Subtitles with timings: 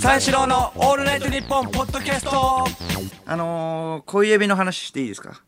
[0.00, 2.64] 三四郎のオールナイトニッポンポッドキャスト
[3.26, 5.42] あのー、恋エビの話していいですか？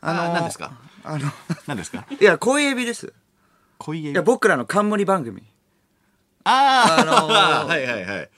[0.00, 0.72] あのーあ何ですか？
[1.04, 1.30] あの、
[1.66, 2.06] 何ですか？
[2.18, 3.12] いや、恋エビです。
[3.78, 5.42] 恋エビいや、僕らの冠番組。
[6.44, 8.30] ああ、あのー はいはいはい。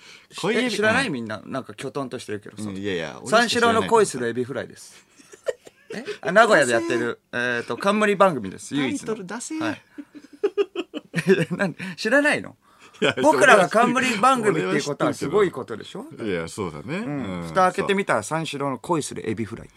[0.57, 1.05] え知らない？
[1.05, 2.71] みみんな、なんかきょとんとしてるけどさ。
[2.71, 4.25] いやいや、三四郎の恋する。
[4.25, 5.07] るエビフライです。
[5.95, 6.05] え？
[6.23, 8.75] あ名古屋でやってる、えっ、と、冠番組です。
[8.75, 9.07] 唯一の。
[9.07, 9.59] タイトル出せ。
[9.61, 9.83] はい
[11.57, 12.57] なんで知らないの？
[13.23, 16.07] 僕らが冠番組っていうことはすごいことでしょ？
[16.23, 16.99] いや、そうだね。
[16.99, 19.77] うん蓋開けてみたら三四郎の恋するエビフライって。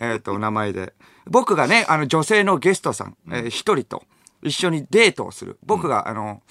[0.00, 0.94] えっと、名前で。
[1.26, 4.02] 僕がね、あの女性のゲストさん、えー一人と
[4.42, 5.56] 一緒にデートをする。
[5.64, 6.42] 僕が、あの、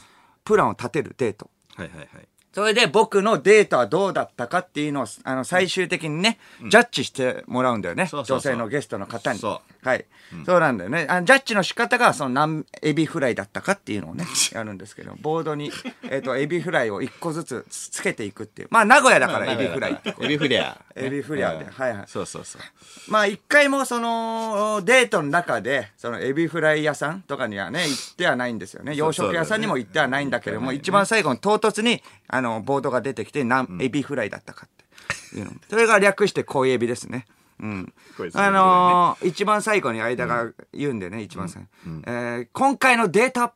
[0.46, 1.50] プランを立てるデート。
[1.76, 2.08] はいはいはい。
[2.54, 6.38] それで僕のデートはどうだったかっていうのを、あの、最終的にね、
[6.70, 8.10] ジャッジしてもらうんだよね。
[8.26, 9.40] 女性のゲストの方に。
[9.40, 10.06] そはい、
[10.46, 11.08] そうなんだよね。
[11.10, 15.72] あのジャッジの仕方が、その何エビフライだったかっていうのをね、 やるんですけど、ボードに、
[16.04, 18.68] えっ、と、エビフライを一個ずつつけていくっていう。
[18.70, 19.94] まあ、名古屋だからエビフライ。
[19.94, 20.16] って。
[20.20, 20.80] エビフレア。
[20.96, 21.72] エビフレアでうん。
[21.72, 22.06] はいはい。
[22.08, 22.62] そうそうそう。
[23.08, 28.96] まあ一回もそのデートの中でそのエビフライ屋さんとかにはね行ってはないんですよね。
[28.96, 35.52] 洋食屋さんにも行ってはないんだけども、一番最後に唐突にあのボードが出てきて何エビフライだったかっていうの。
[35.70, 37.26] それが略して恋エビですね
[37.62, 37.94] うん。
[38.34, 41.68] あのー一番最後に間が言うんでね、一番最後、
[42.08, 43.54] えー今回のデータ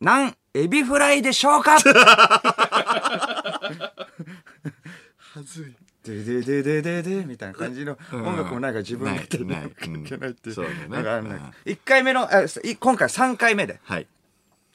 [0.00, 1.78] 何エビフライでしょうか？
[1.78, 2.42] は
[5.44, 5.74] ずい。
[6.04, 9.70] ででででででみたいな感じの音楽もなんか自分でやってるないない
[10.18, 10.88] ないっていう。
[10.88, 11.28] なんかあるん。
[11.28, 12.28] だけど1回目の、
[12.80, 14.06] 今回3回目で、はい。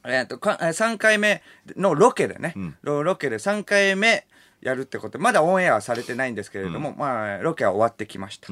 [0.05, 1.41] えっと、かえー3回目
[1.77, 4.27] のロケでね、ロロケで3回目
[4.64, 8.47] やるってことで、まだオンエアはされてないんですけれども、まあ、ロケは終わってきました。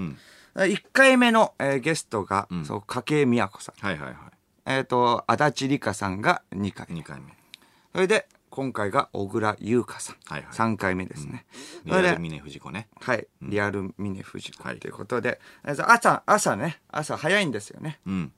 [0.55, 3.85] 1回目の、えーゲストが、そう、筧美和子さん。
[3.85, 4.15] はいはいはい。
[4.65, 6.87] えっ、と、足立梨花さんが2回。
[6.87, 7.33] 2回目。
[7.93, 10.17] それで、今回が小倉優香さん。
[10.25, 11.45] はいはい3回目ですね。
[11.87, 12.89] それでリアル、峰藤子ね。
[12.99, 17.99] はい、リアル峰藤子はいということで、えー朝、朝ね、朝早いんですよね。
[18.05, 18.33] うん。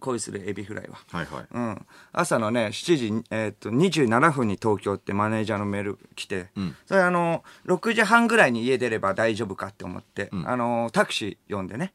[0.00, 0.98] 恋するエビフライは。
[1.10, 1.46] はいはい。
[1.50, 6.48] うん、朝のね7時、えーっと27分に東京ってマネージャーのメール来て、
[6.86, 11.92] それあの6時半ぐらいに家出れば大丈夫かって思って、あのタクシー呼んでね、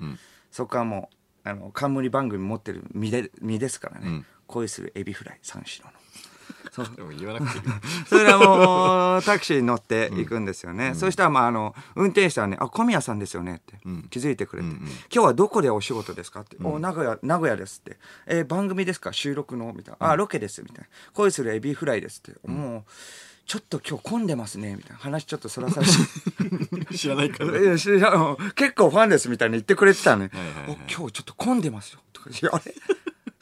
[0.51, 1.09] そこはも
[1.45, 6.02] うあの冠番組持ってる身で身ですからね、恋するエビフライ三四郎の。
[6.95, 7.73] でも言わなくていい。
[8.07, 13.77] それでもうタクシーに乗って行くんですよね、そしたらまああの運転手さんね「あ小宮さんですよね」って
[14.09, 17.97] 気づいてくれて「今日はどこでお仕事ですか?」って「お名古屋名古屋です」って
[18.27, 22.91] 「えー番組ですか収録の?」みたいな「あロケです」みたいな「恋するエビフライです」って、もう
[23.45, 24.97] ちょっと今日混んでますねみたいな。
[24.97, 25.85] 話ちょっとそらされ
[26.87, 26.95] て。
[26.97, 27.59] 知らないから。
[27.59, 31.99] いや知らん結構ファンですみたいに言ってくれてたのに、はいはい今日ちょっと混んでますよ。
[32.13, 32.73] とかあれ？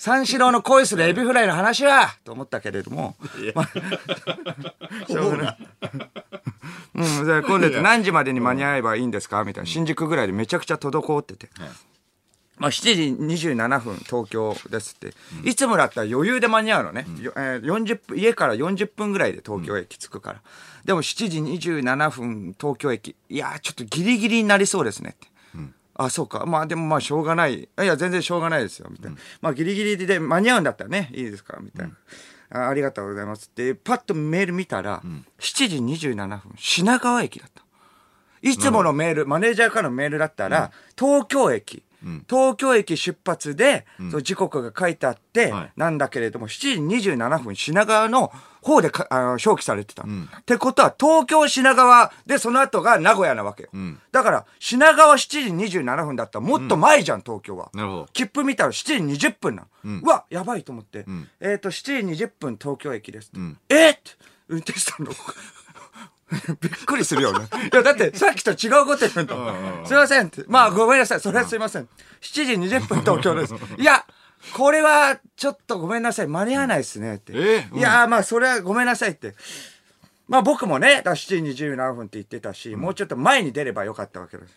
[0.04, 3.16] 三四郎の恋するエビフライの話はと思ったけれども、
[3.54, 3.68] まあ
[5.08, 5.58] しょうがない。
[6.96, 9.44] うん、それ混んでて何時までに間に合えばいいんですか？
[9.44, 9.70] みたいな。
[9.70, 11.50] 新宿ぐらいでめちゃくちゃ滞ってて。
[12.58, 15.14] まあ、7時27分東京ですって、
[15.48, 20.42] いつもだったら余裕で間に合うのね、よえー40分家から40分ぐらいで東京駅着くから、
[20.86, 23.16] でも7時27分東京駅。
[23.30, 25.28] いやーちょっとギリギリになりそうですねって、
[26.04, 26.46] あそうか。
[26.46, 27.62] まあでもまあしょうがない。
[27.62, 31.94] いや全然しょうがないですよみたいな、まあギリギリで間に合うんだったらねいいですからみたいな、
[32.66, 35.02] あありがとうございますってパッとメール見たら、
[35.40, 35.68] 7
[35.98, 37.64] 時27分品川駅だった。
[38.42, 41.84] いつものメール、マネージャーからのメールだったら、東京駅、
[42.30, 48.32] 東京駅出発で、その時刻が書いてあって、はいなんだけれども、7時27分、品川の
[48.62, 50.06] 方でかあの表記されてた、っ
[50.46, 53.70] てことは、東京品川で、その後が名古屋なわけよ。
[54.12, 55.18] だから、品川7
[55.68, 57.70] 時27分だったら、もっと前じゃん、東京は。
[57.74, 60.02] なるほど切符見たら7時20分なの。
[60.02, 61.06] うわ、やばいと思って。
[61.40, 63.32] えっ、と、7時20分東京駅です。
[63.70, 64.02] えっって
[64.50, 65.12] 運転手さんの。
[66.62, 67.46] びっくりするよね。
[67.72, 69.86] いや、だって、さっきと違うこと言うんだもん。
[69.86, 70.44] すいませんって。
[70.48, 71.20] まあ、ごめんなさい。
[71.20, 71.84] それはすいません。
[72.22, 73.54] 7時20分東京です。
[73.78, 74.06] いや、
[74.54, 76.28] これは、ちょっとごめんなさい。
[76.28, 77.16] 間に合わないですね。
[77.16, 77.34] って。
[77.36, 77.68] え？
[77.72, 79.36] うんいや、まあ、それはごめんなさいって。
[80.28, 84.56] まあ、僕もね、だから7時27分って言ってたし、もうちょっと前に出ればよかったわけです。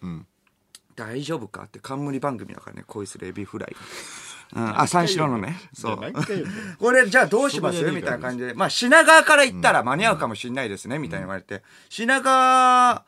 [0.94, 3.81] 大丈夫かって冠番組だからね、恋するエビフライが。
[4.55, 5.59] うん、あ、三四郎のね。
[5.73, 5.99] そう。
[6.79, 8.55] これじゃあどうしますみたいな感じで。
[8.55, 11.62] まあ品川から行ったら間に合うかもしれないですね、みたいに言われて。
[11.89, 13.05] 品川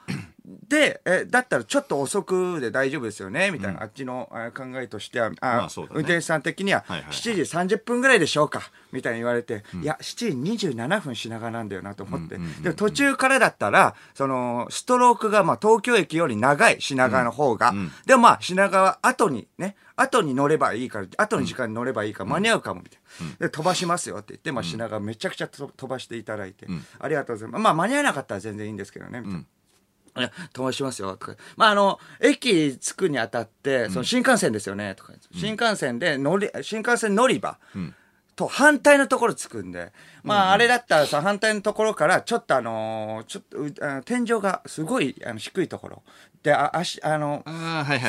[0.69, 5.71] で、え、だったらちょっと遅くで大丈夫ですよねみたいな、あっちのあ考えとしては、あ、まあね。
[5.91, 7.13] 運転手さん的には、はいはいはい。
[7.13, 8.63] 7時30分ぐらいでしょうか
[8.93, 12.39] みたいに言われて、いや、7時27分品川なんだよなと思って。
[12.63, 17.75] でも途中からだったら、その、ストロークが、まあ、東京駅より長い品川の方が、
[18.07, 23.01] でもまあ、品川後にね、後に乗ればいいから、後の時間に乗ればいいから間に合うかもみたい
[23.41, 23.47] な。
[23.47, 26.67] で、飛ばしますよって言って、まあ、品川めちゃくちゃと飛ばしていただいて、
[27.01, 27.63] ありがとうございます。
[27.63, 29.45] まあ、間に合わなかったら全然いいんですけどね、みたいな。
[30.17, 31.35] いや飛ばしますよ、とか。
[31.57, 35.13] まあ、あの、駅着くにあたって、その新幹線ですよね、とか。
[35.35, 37.59] 新幹線で乗り、新幹線乗り場。
[38.37, 39.93] と反対のところ着くんで、
[40.23, 46.03] まあ、あれだったらさ、反対のところから、ちょっとあのーちょっと天井がすごいあの低いところ。
[46.43, 47.43] で、あ、足、あの、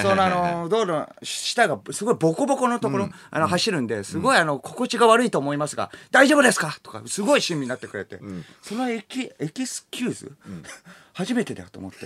[0.01, 6.77] そのあの、道路の下がすごいボコボコのところ、あの、走るんで、すごいあの、心地が悪いと思いますが、大丈夫ですか？
[6.83, 8.19] とか、すごい親身になってくれて、
[8.61, 10.35] そのエキ、エキスキューズ、
[11.17, 11.97] 初めてだよと思って、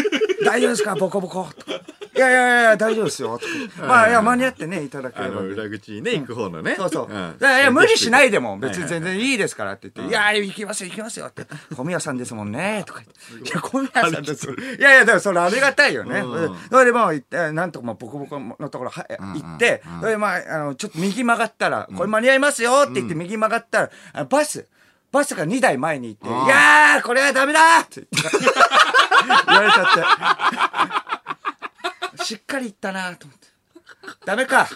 [0.44, 0.94] 大丈夫ですか？
[0.94, 1.72] ボコボコとか。
[2.14, 3.38] いやいやいや、大丈夫ですよ。
[3.78, 5.48] まあ、いや、間に合ってね、いただければね。
[5.50, 6.74] 裏口にね、行く方のね。
[6.76, 7.06] そうそう。
[7.06, 11.46] んだからいや、無理しないでも、別に全はい然いいですからって言って、いや、行きますよ、行きますよって。
[11.76, 13.48] 小宮さんですもんね、とか言って。
[13.48, 14.48] いや、小宮さんです。
[14.50, 16.18] いやいや、でもそれありがたいよね。
[16.20, 24.66] うんそれでまあ、行って、なんとかまあ、ボコボコのところは行って、それでまあ、あの、ちょっと右曲がったら、これ間に合いますよって言って右曲がったら、バス、
[25.10, 28.38] バスが2台前に行って、いやー、これはダメだ って言って
[29.46, 29.82] 言われちゃ
[32.12, 32.24] って。
[32.24, 33.48] しっかり言ったなと思って。
[34.24, 34.68] ダメか。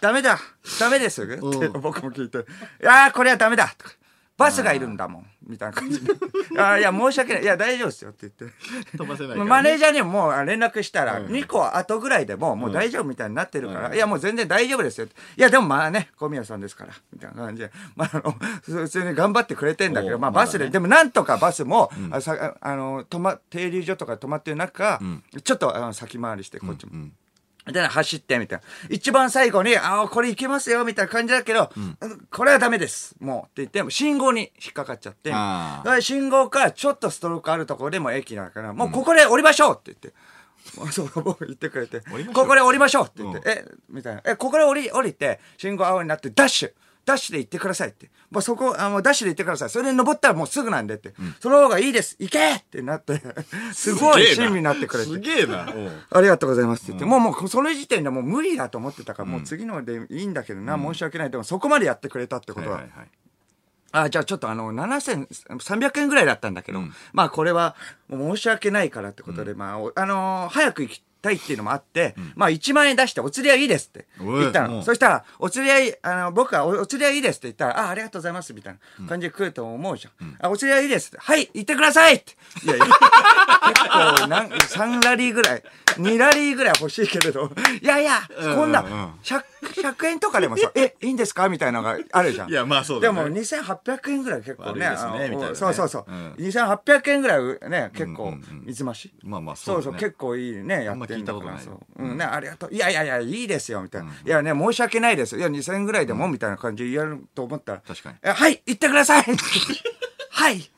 [0.00, 0.38] ダメだ。
[0.78, 1.22] ダメです。
[1.22, 2.38] って僕も聞いて。
[2.38, 2.42] い
[2.84, 3.72] やー、これはダメだ。
[3.78, 3.94] とか
[4.40, 5.26] バスがいるんだもん。
[5.46, 6.12] みたいな感じで。
[6.12, 6.16] い
[6.54, 7.42] やいや、申し訳ない。
[7.42, 8.10] いや、大丈夫ですよ。
[8.10, 8.96] って言って。
[8.96, 9.50] 飛ばせないからね。
[9.50, 15.06] マネージャーにももう連絡したら、2個後ぐらいでもうもう大丈夫みたいになってるから、いや、もう全然大丈夫ですよ。
[15.06, 25.00] いや、でもまあね、小宮さんですから、みたいな感じで、 まあ、あの、普通に頑張ってくれてんだけど、まあバスで、でもなんとかバスも、あさあの、止ま、停留所とか止まってる中、
[25.44, 27.08] ちょっとあの先回りして、こっちも。
[27.66, 28.64] みたいな走ってみたいな。
[28.88, 31.70] 一番最後に、ああ、これいけますよ、みたいな感じだけど、
[32.30, 33.16] これはダメです。
[33.20, 33.38] もう。
[33.40, 40.14] って言って、もう信号に引っかかっちゃって、あーだから信号からちょっとストロークあるところでも駅だから、もうここで降りましょうって言って。
[40.76, 44.22] も うそう、僕言ってくれて降りましょうここで降りましょうって言って、え、みたいな。
[44.24, 46.72] え、ここで降り、降りて、信号青になって、ダッシュ
[47.04, 48.10] ダッシュで行ってくださいって。
[48.30, 49.70] もうそこ、あの、ダッシュで行ってください。
[49.70, 51.14] それで登ったらもうすぐなんでって。
[51.40, 52.16] その方がいいです。
[52.18, 53.20] 行けってなって、
[53.72, 55.10] すごい親身になってくれて。
[55.10, 55.64] すげえな。
[55.64, 61.30] うんありがとうございますって言って、もうもうその時点でもう無理だと思ってたから、もう次のでいいんだけどな、申し訳ない。
[61.30, 63.08] でもそこまでやってくれたってことは、はいはいはい
[63.92, 66.80] あ、じゃあちょっとあの、7300円ぐらいだったんだけど、
[67.12, 67.74] まあこれは
[68.08, 74.82] 申し訳ないからってことで、まあ、おあのー早く行きたいっていうのもあって、まあ1万円出してお釣りはいいですって言ったの。
[74.82, 80.36] そしたら、お釣りはいい、あの、僕はおお釣りはいいですって言ったら、あ、ありがとうございますみたいな感じで来ると思うじゃん。
[80.40, 81.18] あ、お釣りはいいですって。
[81.18, 82.32] はい、行ってくださいって。
[82.64, 82.98] いやいや、 結
[84.20, 85.62] 構なん、3ラリーぐらい、
[85.96, 87.50] 2ラリーぐらい欲しいけれど、
[87.80, 88.22] いやいや、
[88.54, 88.82] こんな、
[89.22, 91.48] 100, 100円とかでもさ、 え、いいんですか？
[91.48, 92.50] みたいなのがあるじゃん。
[92.50, 94.88] いやまあそうだねでも2800円ぐらい結構ね。
[94.90, 96.04] ですねみたいなねそうそうそう。
[96.08, 98.34] うん2800円ぐらいね、結構、
[98.64, 99.12] 水増し？
[99.22, 101.58] まあまあそうそう、だね結構いいね、やってんだから。
[101.58, 101.78] 聞いたう。
[101.98, 102.70] うんね、ありがとう。
[102.72, 104.10] いやいやいや、いいですよ、みたいな。
[104.10, 105.36] いやね、申し訳ないです。
[105.36, 107.80] いや、2000円ぐらいでも、みたいな感じで言えると思ったら。
[107.86, 109.24] 確かにえはい、行ってください
[110.30, 110.70] はい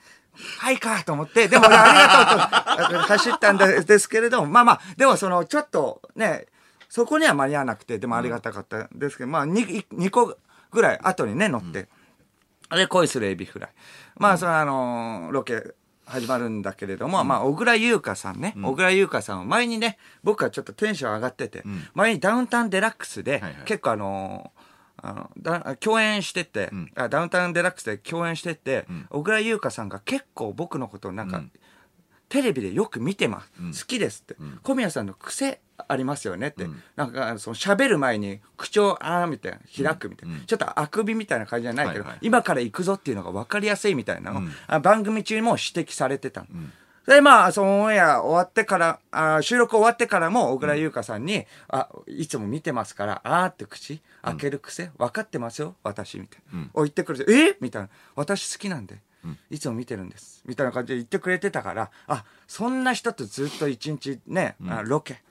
[0.58, 6.46] はいかと思って、でもね、ありがとうと 走ったんでですけれども、まあまあ、でもその、ちょっとね、
[6.92, 10.36] そこには間に合わなくて、でもありがたかったんですけど、まあ2、2個
[10.70, 11.88] ぐらい後にね、乗って。
[12.70, 13.70] で、恋するエビフライ。
[14.18, 15.72] まあ、そのあのーロケ
[16.04, 21.62] 始まるんだけれども、まあ、小倉優香さんね、小倉優香さんは前にね、僕はちょっとテンション上がってて、
[21.94, 23.54] 前にダウンタウンデラックスで、はいはい。
[23.64, 24.62] 結構あのー
[25.04, 31.42] あのだ共演してて、あダウンタウンデラックスで共演してて、小倉優香さんが結構僕のことをなんか、
[32.28, 33.40] テレビでよく見てま
[33.72, 33.80] す。
[33.80, 34.36] 好きですって。
[34.62, 36.66] 小宮さんの癖ありますよねって。
[36.96, 40.38] なんか、その喋る前に口調、あーみたいな、開くみたいな。
[40.46, 46.46] ちょっとあくびみたいな感じじゃないけど、はいはい今から行くぞっていうのが分かりやすいみたいなのを、あ番組中にも指摘されてたの。
[47.06, 56.68] で、まあ、そのオンエア終わってから、あ収録終わってからも、小倉優香さんに、あ、いつも見てますから、あーって口開ける癖、分かってますよ、私、みたいな。
[56.74, 57.56] を言ってくれて、え？
[57.60, 57.88] みたいな。
[58.14, 59.00] 私好きなんで。
[59.50, 60.42] いつも見てるんです。
[60.46, 65.22] みたいな感じで言ってくれてたから、あ、そんな人とずっと一日ね、あロケ。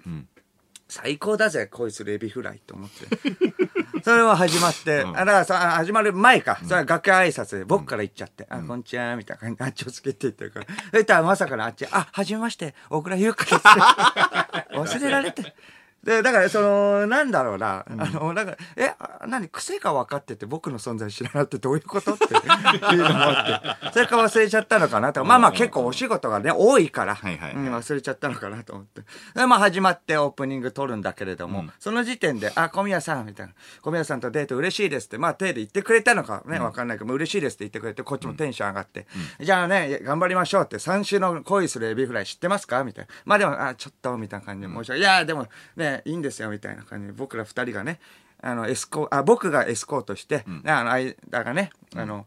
[0.92, 3.08] 最高だぜ、恋するエビフライと思って。
[4.04, 10.66] それは始まって、あだからさ、あ始まる前か、それは楽屋挨拶で僕から言っちゃって、あ、こんにちは、みたいな感じで、あっちをつけて言ってるから。
[10.92, 13.56] そしたらまさかのあっち、あ、はじめまして、大倉優香です。
[14.76, 15.56] 忘れられて。
[16.04, 22.26] で、だから、その、なんだろうな、あの、なんか、え、あ何、癖が分かってて僕の存在知らないってどういうことって。
[22.26, 25.24] いうのもあって、それか忘れちゃったのかなと。
[25.24, 27.56] まあまあ結構お仕事がね、多いから、はいはいはい。
[27.56, 29.02] うん忘れちゃったのかなと思って。
[29.36, 33.54] で、まあ始まってオープニング撮るんだけれども、その時点で、あ、小宮さん、みたいな。
[33.82, 39.08] 小宮さんとデート嬉しいですって、まあ手で言ってくれたのかね、わかんないけど、嬉しいですって言ってくれて、こっちもテンション上がって、
[39.40, 43.12] じゃあね、頑張りましょうって、三種の恋するエビフライ知ってますかみたいな。
[43.26, 45.00] まあでも、あ、ちょっと、みたいな感じで申し訳ない。
[45.00, 47.08] いや、でもね、いいんですよ、みたいな感じ。
[47.08, 48.00] で、僕ら二人がね、
[48.42, 52.26] あの、エスコあ、僕がエスコートして、あの、間がね、あの、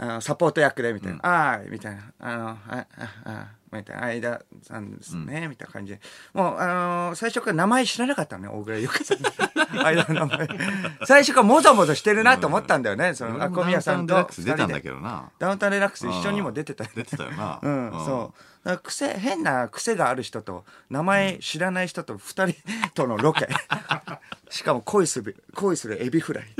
[0.00, 2.86] あのサポート役で、みたいな、ああ、みたいな、あの、あ、あ、
[3.24, 6.00] あ、みたいな、間さんですね、みたいな感じで。
[6.32, 9.18] もう、あの最初から名前知らなかったのね、大倉優香さん。
[9.20, 9.30] の。
[9.84, 10.48] 間の名前。
[11.04, 15.30] 最初からもぞもぞしてるなと思ったんだよね、その、あ小宮さんとダウンタウンデラックス出たんだけどな。
[15.40, 17.02] ダウンタウンデラックス一緒にも出てたよね。
[17.02, 17.58] 出てたよな。
[17.60, 18.42] うん、そう。
[18.82, 22.54] 癖、変な癖がある人と、名前知らない人と二人
[22.94, 23.48] とのロケ。
[24.50, 26.44] しかも恋する、恋するエビフライ。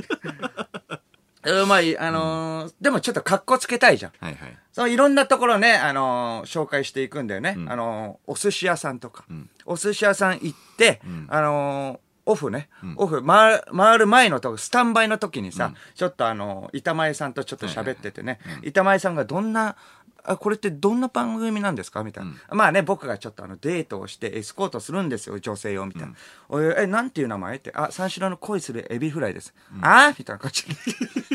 [1.50, 4.12] うまい、あのーでもちょっと格好つけたいじゃん。
[4.20, 4.58] はいはい。
[4.72, 7.56] そのいろんなところね、あのー紹介していくんだよね。
[7.68, 9.24] あのーお寿司屋さんとか。
[9.64, 11.98] お寿司屋さん行って、あのー
[12.30, 13.62] オフね、オフ回
[13.98, 19.76] る、前のとこ、スタンバイの時にさ、ちょっとあのー板前さんとちょっと喋っててね、板前さんがどんな、
[20.24, 22.02] あ、これってどんな番組なんですか？
[22.04, 22.32] みたいな。
[22.50, 26.14] まあね、僕がちょっとあのデートをしてエスコートするんですよ、女性を、みたいな。
[26.48, 29.54] おいえ、なんていう名前って、あ、三四郎の恋するエビフライです。
[29.80, 30.74] あみたいな感じで。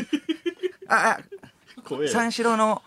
[0.88, 2.82] あ、あ、怖三四郎の、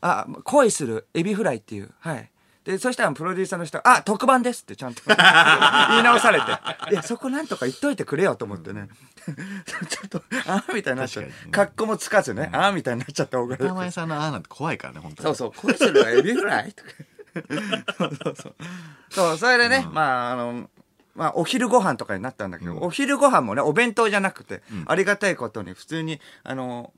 [0.00, 1.90] あ、恋するエビフライっていう。
[2.00, 2.30] はい。
[2.66, 6.46] で、そしたらプロデューサーの人が、あ、特番ですってちゃんと言 い直されて。
[6.90, 8.88] いや、そこなんとか言っといてくれよと思ってね。
[9.88, 15.36] ちょっと、あみたいになっちゃう格好もつかずね、あみたいになっちゃった大倉板前さんのあーなんて怖いからね、本当に。
[15.36, 16.90] そうそう、恋するエビフライとか。
[17.98, 18.54] そ うそうそう。
[19.10, 20.68] そう、それでね、まあ、あの、
[21.14, 26.92] まあ、お昼ご飯とかになったんだけど、お昼ご飯もね、お弁当じゃなくて、ありがたいことに、普通に、あの、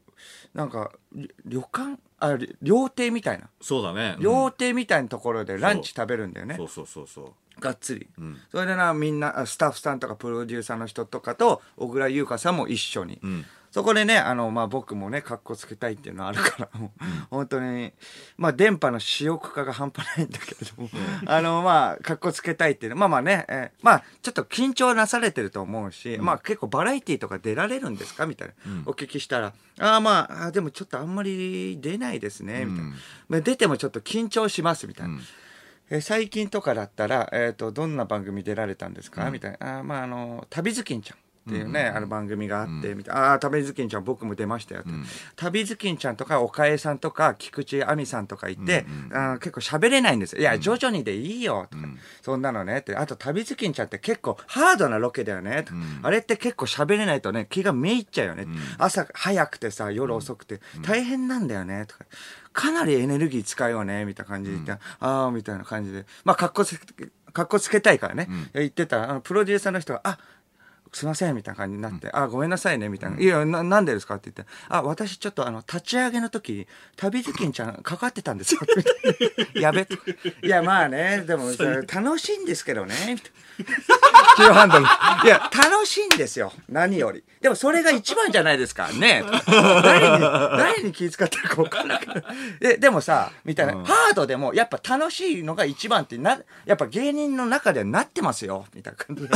[0.55, 3.49] なんか、り旅館あ、り料亭みたいな。
[3.61, 4.17] そうだね。
[4.21, 6.57] 料亭みたいなところでランチ食べるんだよね。
[6.57, 7.61] そうそうそうそう。
[7.61, 8.09] がっつり、
[8.53, 16.91] それでなみんなあスタッフさんとかプロデューサーの人とかと小倉優香さんも一緒に、んそこでねあの、まあ、僕もね格好つけたいっていうのはあるからもう、
[17.31, 17.93] 本当に
[18.37, 20.89] まあ電波の私欲化が半端ないんだけれども、
[21.27, 28.27] あのまあ格好つけたいっていうのまあまあね、えーまあちょっと緊張なされてると思うし、まあ結構バラエティーとか出られるんですか？
[28.27, 28.55] みたいな、
[28.87, 32.93] お聞きしたらああまあでもちょっとあんまり出ないですねみたいな、
[33.29, 35.19] まあ出てもちょっと緊張しますみたいな。
[35.91, 39.79] え最近とかだったら、えっ、と、どんな番組出られたんですか、みたいな。
[39.79, 41.17] あーまあ、あの、旅ずきんちゃん。
[41.49, 43.31] っていうね、あの番組があって、みたいな。
[43.31, 44.90] ああ、旅ずきんちゃん僕も出ましたよって。
[45.37, 50.40] 旅ずきんちゃんとか、岡江さんとか、菊池亜美さんとかいて、あー結構喋れないんですよ。
[50.40, 51.85] いや、徐々にでいいよ、とか、
[52.21, 52.95] そんなのねって。
[52.95, 55.78] あと、旅ずきんちゃんって結構ハードなロケだよね、とか。
[56.02, 58.47] あれって結構喋れないとね、気がめいっちゃうよね。
[58.76, 62.05] 朝早くてさ、夜遅くて、大変なんだよね、とか。
[62.52, 66.07] かなりエネルギー使うよね、みたいな感じで言って、ああ、みたいな感じで。
[66.25, 68.28] まあ、格好つけ、格好つけたいからね。
[68.52, 68.99] 言ってた。
[68.99, 70.19] ら、あのプロデューサーの人が、あ、
[70.99, 73.21] すいません、みたいな感じになって、あ、ごめんなさいね、みたいな。
[73.21, 74.17] いや、な、なんでですか？
[74.17, 78.61] って言って、あ、私ちょっとあの、立ち上げの時、旅ずきんちゃんかかってたんですよ。
[79.55, 79.87] やべ。
[80.43, 81.50] いや、まあね、でも、
[81.93, 83.31] 楽しいんですけどね、みたい
[84.40, 84.45] な。
[84.49, 84.85] 急ハンドル。
[84.85, 84.87] い
[85.28, 86.52] や、楽しいんですよ。
[86.69, 87.23] 何より。
[87.40, 88.88] でもそれが一番じゃないですか。
[88.88, 92.25] ね誰に、誰に気遣ってるか分かんないから。
[92.59, 98.67] で、でもさ、みたいな、ハードでも、やっぱ楽しいのが一番ってな、やっぱ芸人の中ではなってますよ。
[98.75, 99.28] みたいな感じで。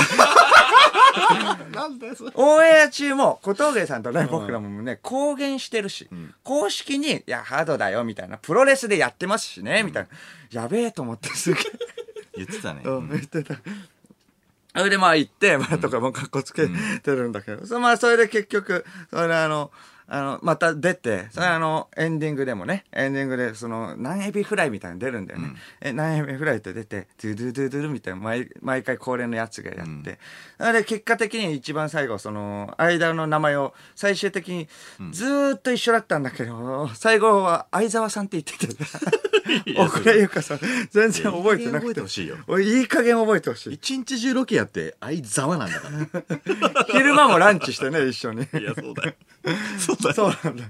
[1.73, 2.30] なんだよ、それ？
[2.35, 6.09] オンエア中も小峠さんとね、僕らもね、公言してるし、
[6.42, 8.38] 公式に、いや、ハードだよ、みたいな。
[8.38, 10.02] プロレスでやってますしね、みたい
[10.52, 10.62] な。
[10.62, 11.64] やべえと思って、すげえ。
[12.37, 12.82] 言ってたね。
[12.85, 13.54] うん、言ってた。
[14.75, 16.66] それでまあ行って、まあとかもかっこつけ
[17.02, 19.71] てるんだけど、そまあそれで結局、それあの、
[20.14, 25.54] あの、また出て、それあの、エンディングでもね、エンディングで、その、何エビフライみたいなの出るんだよね。
[25.81, 30.19] え、何エビフライって出て、ドゥドゥドゥドゥルみたいな、毎毎回恒例のやつがやって、
[30.59, 34.69] それで結果的に一番最後、その、間の名前を最終的に
[35.12, 38.85] ずーっと一緒だったんだけど、最後は相沢さんって言ってて、
[39.75, 41.88] 小倉優香さん、全然覚えてなくて。
[41.88, 42.61] 覚えてほしいよ。
[42.61, 43.75] いい加減覚えてほしい。
[43.75, 46.85] 一日中ロケやって、相沢なんだから。
[46.92, 48.42] 昼間もランチしてね、一緒に。
[48.42, 49.14] いや、そうだよ。
[50.02, 50.32] そうだよ。
[50.32, 50.64] そうなんだ。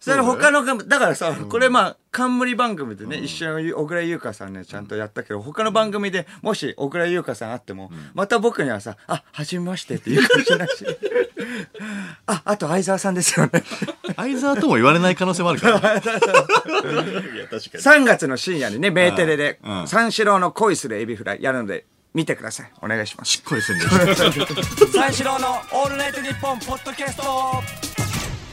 [0.00, 10.84] それ他のが、だからさ、これまあ、冠番組でね、一緒に小倉優香さんね、ちゃんとやったけど、他の番組でもし小倉優香さんあっても、また僕にはさ、あ、はじめましてって言うかもしれないし。
[12.26, 13.62] あ、あと相沢さんですよね。
[14.16, 15.78] 相沢とも言われない可能性もあるから。
[15.78, 17.58] いや、確かに。
[17.58, 27.24] 3月の深夜にね、メーテレでう、ん三四郎の恋するエビフライやるので、見てくださいお願いしますしっかりせんでした三四郎のオールナイトニッポンポッドキャスト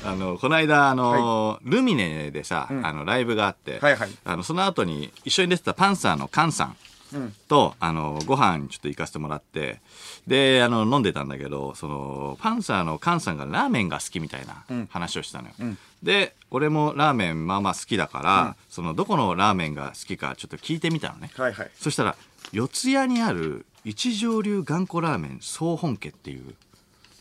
[0.04, 4.10] あのこの間あの、ルミネでさ、あのライブがあって、はいはい。
[4.24, 6.76] あのその後に一緒に出てたパンサーのカンさん
[7.48, 9.82] と、あのご飯ちょっと行かせてもらって
[10.28, 15.54] であの飲んでたんだけどそのパンサーのカンさんがラーメンが好きみたいな話をしたのよ、
[16.02, 21.72] で俺もラーメンまあまあ好きだから、そのどこのラーメンが好きかちょっと聞いてみたのね、はいはい。
[21.78, 22.16] そしたら
[22.52, 26.56] 四谷にある一条流頑固ラーメン総本家っていう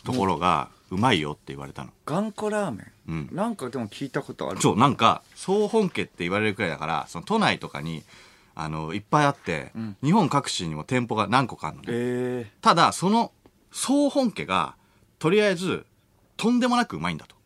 [0.05, 3.37] ところがうまいよって言われたの、頑固ラーメン、うん。
[3.37, 4.61] なんかでも聞いたことある。
[4.61, 8.03] そうなんか総本家って言われるくらいだからその都内とかに
[8.55, 12.51] あのいっぱいあって、日本各地にも店舗が何個かあるのね、え。
[12.61, 13.33] ただその
[13.73, 14.75] 総本家が
[15.19, 15.87] とりあえず
[16.37, 17.37] とんでもなくうまいんだと。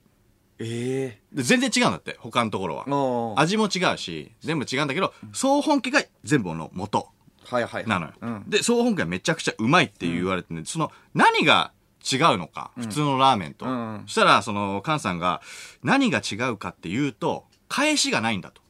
[0.58, 1.20] ー、え。
[1.32, 3.40] で全然違うんだって他のところは。
[3.40, 7.08] 味も違うし全部違うんだけど総本家が全部の元
[7.44, 8.44] はいはいなのよ、うん。
[8.48, 11.72] で総本家はめちゃくちゃうまいって言われてね、その何が
[12.12, 12.70] 違うのか？
[12.76, 14.02] 普通のラーメンと、うん。
[14.06, 15.40] そしたらその菅さんが
[15.82, 18.62] 何が違うかっていうと返しがないんだと。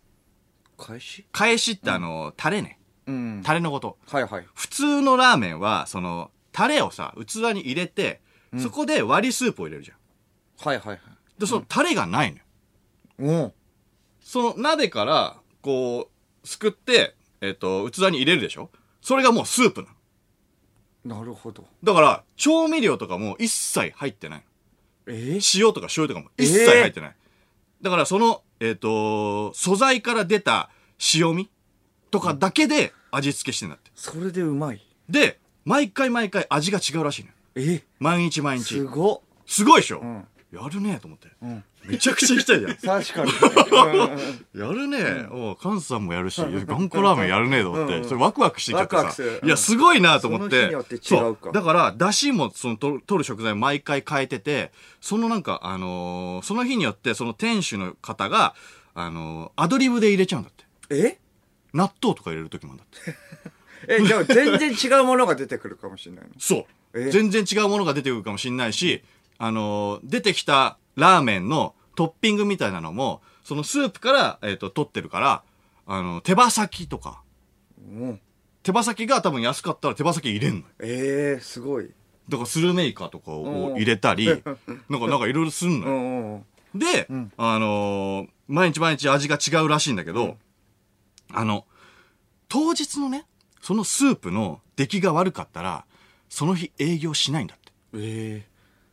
[0.77, 2.79] 開始返しってあの、タレね。
[3.07, 3.43] うん。
[3.45, 3.99] タレのこと。
[4.07, 4.47] はいはい。
[4.55, 8.21] 普通のラーメンはそのタレをさ器に入れて、
[8.59, 9.97] そこで割りスープを入れるじゃん。
[10.69, 11.01] はいはいはい。
[11.39, 12.35] でそのタレがない
[13.19, 13.53] のよ、
[14.21, 16.09] その鍋からこ
[16.45, 18.71] うすくって、えっと器に入れるでしょ？
[19.01, 19.94] それがもうスープなの
[21.05, 21.67] なるほど。
[21.83, 24.45] だから調味料とかも一切入ってない。
[25.07, 25.13] え？
[25.37, 27.17] ー、塩とか醤油とかも一切入ってない、
[27.83, 30.71] だからそのえっ、と素材から出た
[31.15, 31.51] 塩味
[32.11, 33.91] とかだけで味付けしてんだって。
[33.95, 34.81] それでうまい？
[35.09, 37.35] で毎回毎回味が違うらしいのよ。
[37.57, 37.85] え？
[37.99, 38.65] 毎日毎日。
[38.65, 39.21] すごっ。
[39.47, 40.27] すごいでしょ、ん。
[40.53, 42.77] やるねと思って、んめちゃくちゃ行きたいじゃん。
[42.77, 48.97] 確かに、う んやるね、おう菅さんもやるし、頑固ラーメンやるねと思って、うんうんそれワクワクしてきちゃってさ。
[48.97, 49.41] ワクワクする。
[49.45, 50.57] いや、すごいなと思って。
[50.57, 50.99] その日によって違
[51.31, 51.41] うか。
[51.45, 58.55] そだから、だしも、その、と取る食材毎回変えてて、そのなんか、あのーその日によって、その店主の方が、
[58.95, 60.65] あのーアドリブで入れちゃうんだって。
[60.91, 61.19] え？
[61.73, 63.15] 納豆とか入れる時もあるんだって。
[63.87, 66.31] えでも全然違うものが出てくるかもしれないの？
[66.39, 67.01] そう。
[67.01, 67.11] え？
[67.11, 69.03] 全然違うものが出てくるかもしれないし、
[69.39, 75.43] あのー出てきたラーメンのトッピングみたいなのも、そのスープから、えっ、と、取ってるから、
[75.87, 77.23] あの、手羽先とか、
[77.79, 78.21] うん。
[78.63, 80.65] 手羽先が多分安かったら手羽先入れんのよ。
[80.81, 81.91] えー、すごい。
[82.29, 84.55] だからスルメイカとかうんを入れたり、なんか、
[84.89, 85.97] なんかいろいろすんのうよ。
[85.97, 86.37] んう
[86.77, 86.79] ん。
[86.79, 90.37] で、あのー毎日毎日味が違うらしいんだけど、
[91.33, 91.65] あの、
[92.49, 93.25] 当日のね、
[93.63, 95.87] そのスープの出来が悪かったら、
[96.29, 97.73] その日営業しないんだって。
[97.95, 98.49] ええ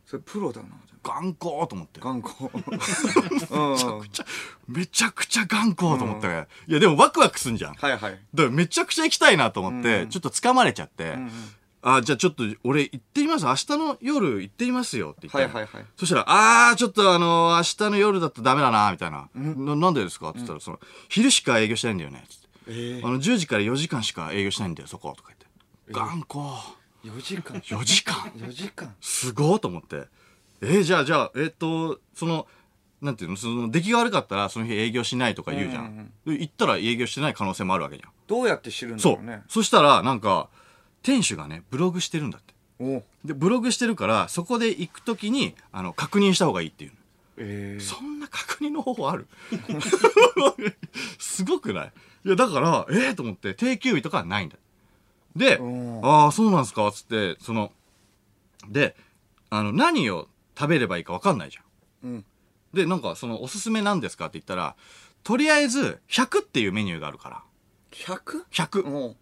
[0.06, 0.70] それプロだな
[1.04, 2.00] 頑固と思って。
[2.00, 2.34] 頑固
[3.50, 4.26] うんめちゃくちゃ、
[4.68, 6.48] めちゃくちゃ頑固と思って。
[6.68, 7.74] いや、でもワクワクすんじゃん。
[7.74, 11.18] だかはいはいらめちゃくちゃ行きたいなと思って、ちょっと掴まれちゃって、
[11.82, 13.46] あ、じゃあちょっと俺行ってみます。
[13.46, 15.38] 明日の夜行ってみますよって言って。
[15.38, 19.28] はいはいはいそしたら、あー、ちょっとあの明日の夜だとダメだな、みたいな。
[19.34, 20.30] ななんでですか？
[20.30, 22.26] って言ったら、その、昼しか営業してないんだよね。
[22.68, 25.16] えあの、10時から4時間しか営業しないんだよ、そこ。
[25.18, 25.46] とか言って。
[25.92, 26.40] 頑固。
[27.04, 30.04] え4時間4時間4時間すごーと思って。
[30.62, 32.48] えーじゃあ、じゃあ、えっ、と、その、
[33.02, 36.12] なんていうの、その、出来が悪かったら、その日営業しないとか言うじゃん。
[36.26, 38.12] で行ったら営業してない可能性もあるわけじゃん。
[38.28, 39.16] どうやって知るんだそう。
[39.16, 40.50] ろうねそしたら、なんか、
[41.02, 42.54] 店主がね、ブログしてるんだって。
[42.80, 46.98] おで、ブログしてるから、そこで行くときに、あの、確認した方がいいっていうの。
[47.38, 49.26] ええそんな確認の方法ある？
[51.18, 51.92] すごくない？
[52.26, 54.58] いや、だから、ええと思って、定休日とかはないんだ。
[55.36, 56.92] でうん、ああ、そうなんすか？
[56.92, 57.72] つって、その、
[58.70, 58.96] で、
[59.50, 61.62] あの、何を食べればいいか分かんないじゃ
[62.08, 62.10] ん。
[62.10, 62.26] うん
[62.74, 64.78] で、なんか、その、おすすめなんですかって言ったら、
[65.24, 67.44] とりあえず、100っていうメニューがあるから、
[67.92, 68.46] 100?
[68.50, 68.90] 100。
[68.90, 69.18] も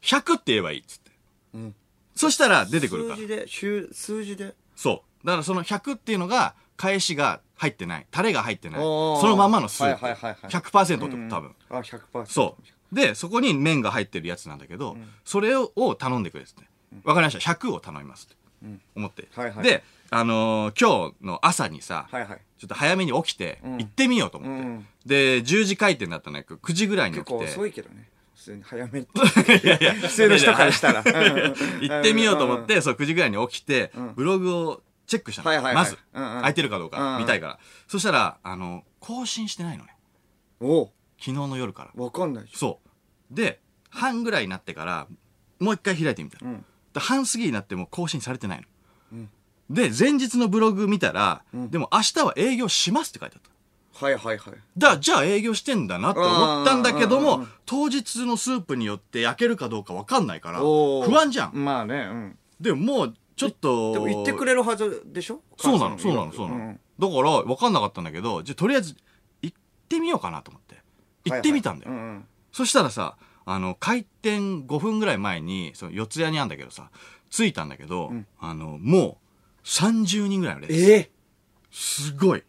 [0.00, 1.10] 100って言えばいいっつって。
[1.54, 1.74] うん
[2.14, 3.22] そしたらう出てくるから数。
[3.22, 5.26] 字で数数字でそう。
[5.26, 8.06] だからその100っていうのが、返しが入ってない。
[8.10, 8.80] タレが入ってない。
[8.80, 10.04] そのまんまのスープ。
[10.04, 11.54] はいはいはいはい100%とうん多分。
[11.70, 12.56] あ100%そ
[12.92, 12.94] う。
[12.94, 16.62] で、そこに麺が入ってるやつなんだけど、それをを頼んでくれっつって。
[17.04, 17.52] わかりました。
[17.52, 18.36] 100を頼みますって。
[18.94, 19.28] 思って。
[19.34, 24.64] はいはいで、あのー今日の朝にさ、はいはいちょっと早めに起きて、ん行ってみようと思って。
[24.66, 26.44] うんで、10時開店だったのよ。
[26.48, 27.52] 9時ぐらいに起結構きて。
[27.52, 29.06] 遅いけどね普通に早めに
[29.64, 35.48] いやいや、普通の人からしたら行ってみようと思って、そう、9時ぐらいに起きて、ブログをチェックしたの。
[35.48, 37.58] はいはいはいまず、うんうん空いてるかどううんか、うん見たいから。
[37.86, 39.94] そしたら、あの、更新してないのね。
[40.60, 40.86] お
[41.18, 42.02] 昨日の夜から。
[42.02, 42.80] わかんないじそ
[43.30, 43.34] う。
[43.34, 45.06] で、半ぐらいになってから、
[45.60, 46.50] もう一回開いてみたの。
[46.50, 46.64] うんで
[47.00, 48.64] 半過ぎになっても更新されてないの。
[49.12, 49.30] うん
[49.70, 53.42] で、前日のブログ見たら、んでも明日は営業しますって書いてあっ
[53.98, 54.04] た。
[54.04, 54.54] はいはいはい。
[54.76, 61.64] だ、じゃあ営業してんだなって思ったんだけども、当日のスープによって焼けるかどうかわかんないから、不安じゃん。
[61.64, 62.38] まあね、うん。
[62.60, 63.92] でももう、ちょっと。
[63.94, 65.40] でも言ってくれるはずでしょ？
[65.56, 66.78] そうなの、そうなの、そうなの。
[66.98, 68.94] だから、わかんなかったんだけど、じゃあとりあえず、
[69.40, 69.56] 行っ
[69.88, 70.76] てみようかなと思って。
[71.24, 72.22] 行ってみたんだよ。
[72.52, 76.90] そしたらさ、あの、開店5分ぐらい前に、その四谷にあんだけどさ、
[77.30, 79.18] 着いたんだけど、あの、も
[79.64, 80.74] う、30人ぐらいの列。
[80.74, 81.10] ええ
[81.70, 82.44] すごい。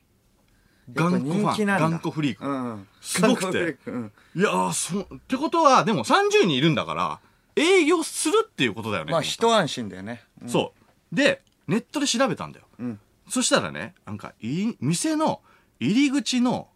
[0.94, 2.46] やっぱ頑固ファン、人気なんだ頑固フリーク。
[2.46, 2.88] うん。
[3.02, 4.12] すごくてうん。
[4.36, 7.20] いやー、そ、ってことは、でも30人いるんだから、
[7.56, 9.12] 営業するっていうことだよね。
[9.12, 10.24] まあ一安心だよね。
[10.42, 10.74] うんそ
[11.12, 11.16] う。
[11.16, 12.66] で、ネットで調べたんだよ。
[12.80, 13.00] うん。
[13.30, 15.42] そしたらね、なんか、い店の
[15.80, 16.68] 入り口の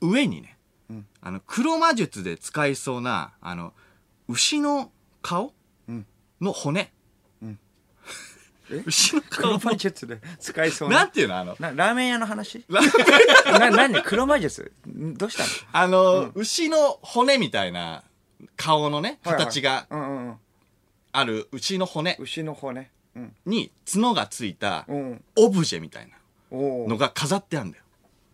[0.00, 0.55] 上にね、
[0.90, 3.72] うんあの、黒魔術で使いそうな、あの、
[4.28, 4.90] 牛の
[5.22, 5.52] 顔、
[5.88, 6.06] うん
[6.40, 6.92] の骨？
[7.42, 7.58] うん
[8.70, 8.82] え？
[8.86, 9.30] 牛の顔？
[9.30, 10.96] 黒の魔術で使いそうな？
[10.98, 11.36] なんていうの？
[11.38, 12.64] あの、なラーメン屋の話？
[13.46, 14.02] 何？
[14.02, 14.72] 黒魔術？
[14.88, 15.48] んどうしたの？
[15.72, 18.04] あの、牛の骨みたいな
[18.56, 19.86] 顔のね、形が。
[21.12, 22.90] ある牛の骨牛の骨。
[23.14, 23.34] うん。
[23.46, 25.24] に角がついたうん。
[25.36, 26.16] オブジェみたいな
[26.52, 26.98] の。
[26.98, 27.84] が飾ってあるんだよ。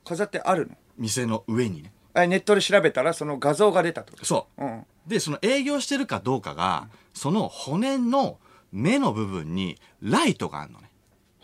[0.05, 0.77] 飾ってあるの？
[0.99, 1.93] 店の上にね。
[2.15, 4.65] あネットで調べたらその画像が出たとそう。
[4.65, 4.87] うん。
[5.07, 8.39] で、その営業してるかどうかが、その骨の
[8.73, 10.91] 目の部分にライトがあるのね。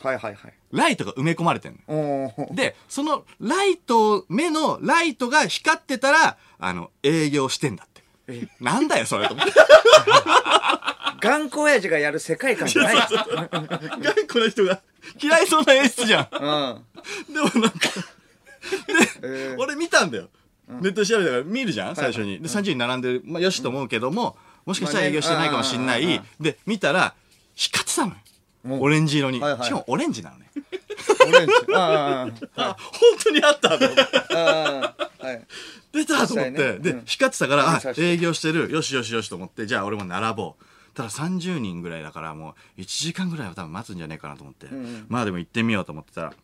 [0.01, 0.55] はいはいはい。
[0.71, 2.49] ライトが埋め込まれてるの。
[2.55, 8.05] で、そのライト、目のライトが光ってたら、あの、営業してんだって。
[8.29, 9.53] えなんだよ、それと思って。
[11.21, 12.95] 頑固親父がやる世界観じゃない。
[12.97, 13.09] 頑
[14.27, 14.81] 固な人が
[15.21, 16.29] 嫌いそうな演出じゃん。
[16.33, 17.35] うん。
[17.35, 17.79] でもなんか、
[19.23, 20.29] えー俺見たんだよ。
[20.69, 22.41] ネットで調べたから見るじゃん最初に。
[22.41, 23.23] で、30人並んでる。
[23.25, 26.23] まあ、よしと思うけども、もしかしたら営業してないかもしんない。
[26.39, 27.15] で、見たら、
[27.55, 28.15] 光ってたのよ。
[28.15, 28.29] うん
[28.71, 29.39] オレンジ色に。
[29.39, 30.51] しかもオレンジなのね。
[31.27, 31.53] オレンジ。
[31.75, 32.27] あ
[32.57, 32.77] 本
[33.23, 34.03] 当にあったと思って。
[35.93, 36.79] 出たと思って。
[36.79, 38.71] でうん、光ってたから、あ営業してる。
[38.71, 40.65] よしよしよしと思って、じゃあ俺も並ぼう。
[40.95, 44.67] ただ30人ぐらいだからもう1時間ぐらいは多分待つんじゃねえかなと思って。
[45.09, 46.37] まあでも行ってみようと思ってたら、で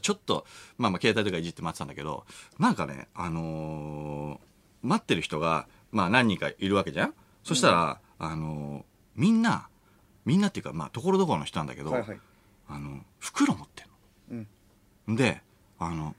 [0.00, 0.46] ちょっと、
[0.78, 2.24] まあまあ携帯とかいじって待ってたんだけど、
[2.58, 7.14] なんかね、あのー待ってる人が、まあ何人かいるわけじゃん？
[7.44, 8.82] そしたら、あのー
[9.14, 9.68] みんな、
[10.24, 12.20] みんなっていうか、まあ、ところどころの人なんだけど、はいはい。
[12.68, 13.86] あの、袋持ってん
[14.30, 14.48] うん。
[15.08, 15.16] の。
[15.16, 15.42] で、
[15.78, 16.14] あの、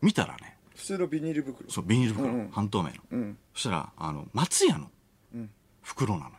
[0.00, 1.70] 見たらね、普通のビニール袋。
[1.70, 2.94] そう、ビニール袋、うんうん半透明の。
[3.10, 3.38] うん。
[3.54, 4.90] そしたら、あの、松屋の
[5.34, 5.50] うん
[5.82, 6.30] 袋な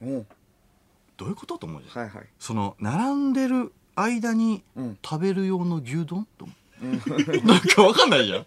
[0.00, 0.20] のよ。
[0.20, 0.26] お
[1.18, 1.58] どういうこと？
[1.58, 2.04] と思うじゃん。
[2.04, 2.26] はいはい。
[2.38, 6.26] その、並んでる間にうん食べる用の牛丼？
[6.40, 7.46] う。
[7.46, 8.44] なんかわかんないじゃん。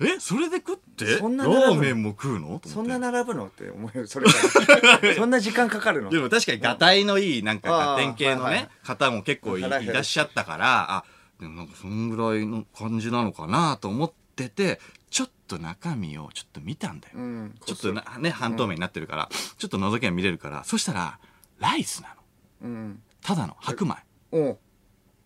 [0.00, 0.18] え？
[0.18, 1.18] それで食って？
[1.18, 2.60] そんなラーメンも食うの？
[2.66, 3.46] そんな並ぶの？
[3.46, 4.06] って思うよ。
[4.06, 4.26] それ。
[5.16, 6.10] そんな時間かかるの？
[6.10, 11.04] でも確かにガタイのいい、なんかあーガテン系のはいはいね、方も結構いらっしゃったから、あ、
[11.40, 17.14] でもなんかそんぐらいの感じなのかなと思ってて、ちょっと中身をちょっと見たんだよ。
[17.16, 17.54] うん。
[17.64, 21.20] ちょっとなね、半透明になってるから、ちょっと覗きが見れるから、そしたら、
[21.60, 22.14] ライスなの。
[22.62, 23.02] うん。
[23.22, 23.94] ただの白米。
[24.34, 24.58] おう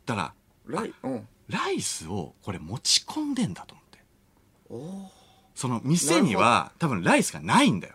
[0.07, 0.35] だか
[0.67, 1.29] ら、ライ、うん。
[1.49, 3.99] ライスをこれ持ち込んでんだと思って。
[4.71, 5.11] お
[5.55, 7.95] その店には多分ライスがないんだよ。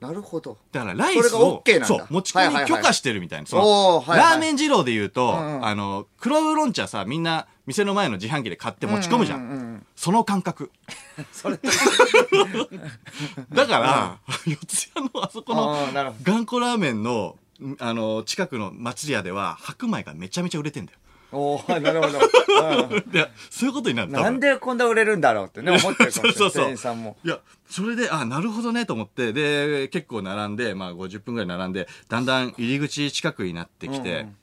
[0.00, 0.58] なるほど。
[0.72, 3.46] だからライスそれがを OK なんだそう持ち込み許可してるみたいな。
[3.46, 9.40] そおのーはいはいラーメン二郎で言うと、うんうんあの、黒ウーロン茶さ、みんな店の前の自販機で買って持ち込むじゃん。
[9.40, 10.70] うううんその感覚。
[11.32, 11.58] それ、
[13.52, 14.56] だから、四
[14.94, 17.45] 谷のあそこのああ、なるほ頑固ラーメンの、ん
[17.78, 20.98] あの、近くの祭り屋では白米がめちゃめちゃ売れてんだよ。
[21.32, 21.38] ど。
[21.38, 22.18] おおなるほど。
[22.18, 26.32] う んで、そういうことになるなんでこんな売れるんだろうってね、思ってるかもしれない。
[26.38, 27.16] そうそうそう店員さんも。
[27.24, 34.36] いや、それで、あ、なるほどね、と思って、で、結構並んで、まあ50分ぐらい並んで、だんだん入り口近くになってきて、うん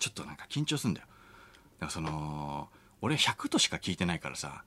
[0.00, 1.06] ちょっとなんか緊張すんだよ。
[1.80, 2.68] だからその、
[3.00, 4.62] 俺100としか聞いてないからさ、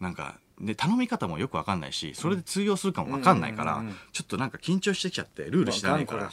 [0.00, 6.30] なんか、で、頼み方もよくわかんないし、それで通用するかもわかんないから、ちょっとなんか緊張してきちゃって、ルール知らないから。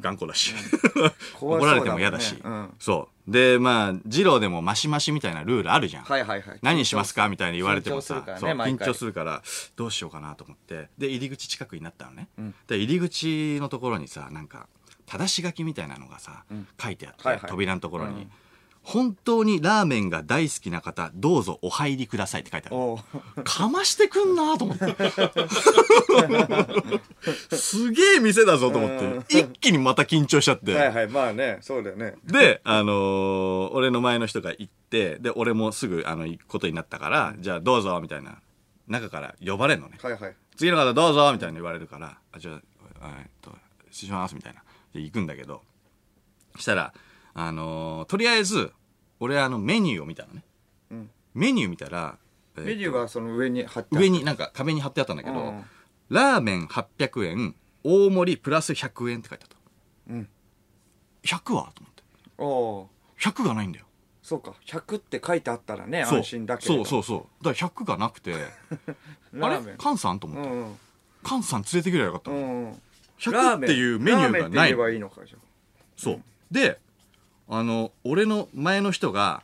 [0.00, 0.34] 頑固だ。
[0.34, 0.54] し
[1.40, 2.36] 怒られても嫌だし。
[2.42, 2.74] うん。
[2.78, 3.30] そう。
[3.30, 6.04] で、まあ、二郎でもマシマシみたいなルールあるじゃん。
[6.04, 6.58] はいはいはい。
[6.62, 8.22] 何にしますかみたいに言われてもさ。
[8.26, 9.42] 緊張するから
[9.74, 10.90] どうしようかなと思って。
[10.98, 12.54] で入り口近くになったのね、ん。
[12.66, 14.68] で入り口のところにさなんか
[15.06, 16.44] 正し書きみたいなのがさ、
[16.80, 18.30] 書いてあって、扉のところに、うん
[18.86, 24.86] 本当にラーメンが大好きな方どうぞお入りくださいって書いてあるかましてくんなと思って
[27.56, 32.14] すげえ店だぞと思って一気にまた緊張しちゃって、はいはい、まあね、そうだよね。
[32.24, 38.38] で、あのー俺の前の人が行って、で、俺もすぐ、あの、行くことになったから、じゃあどうぞ、みたいな、
[38.86, 39.98] 中から呼ばれんのね。
[40.00, 40.36] はいはい。
[40.56, 42.60] 次の方どうぞ、みたいな言われるから、あ、じゃあ、
[43.18, 43.50] えっと、
[43.90, 44.62] 失礼します、みたいな。
[44.94, 45.62] で、行くんだけど、
[46.56, 46.94] したら、
[47.38, 48.72] あのーとりあえず、
[49.20, 50.42] 俺あの、メニューを見たのね。
[50.90, 51.10] うん。
[51.34, 52.16] メニュー見たら、
[52.56, 55.64] えーとメニューがその上に貼って上になんか壁に貼ってあったんだけど、うん。
[56.08, 60.28] ラーメン800円大盛りプラス100円って書いてあった、うん。
[61.24, 61.40] 100は？
[61.44, 62.02] と思って。
[62.38, 62.88] おお
[63.20, 63.84] 100がないんだよ。
[64.22, 64.54] そうか。
[64.66, 66.84] 100って書いてあったらね安心だけれど。
[66.86, 67.44] そうそうそう。
[67.44, 68.32] だから100がなくて。
[68.34, 68.38] あ
[69.34, 69.40] れ？
[69.40, 69.76] ラーメン。
[69.78, 70.18] 菅さん？
[70.20, 70.76] と思って、うん
[71.22, 72.80] 菅さん連れてくればよかったの、うんうん。
[73.18, 74.40] 100っていうメニューがない。
[74.40, 75.36] ラーメンって言えばいいのかじゃ
[75.96, 76.22] そう。
[76.50, 76.78] で
[77.48, 79.42] あの俺の前の人が